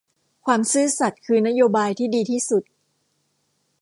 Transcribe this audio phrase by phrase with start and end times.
[0.45, 2.63] ความซื่อสัตย์คือนโบายที่ดีที่สุด